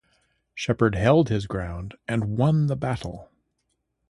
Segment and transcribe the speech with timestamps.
[0.55, 3.29] Shepard held his ground and won the battle.